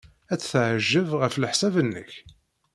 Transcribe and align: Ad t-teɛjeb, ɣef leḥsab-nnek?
Ad 0.33 0.39
t-teɛjeb, 0.41 1.09
ɣef 1.21 1.33
leḥsab-nnek? 1.37 2.11